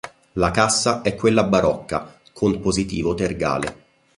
La 0.33 0.49
cassa 0.49 1.03
è 1.03 1.13
quella 1.13 1.43
barocca, 1.43 2.19
con 2.33 2.59
positivo 2.59 3.13
tergale. 3.13 3.83